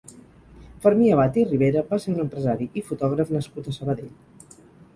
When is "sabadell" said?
3.79-4.13